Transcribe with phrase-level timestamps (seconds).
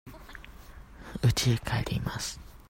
[1.21, 2.39] うちへ帰ります。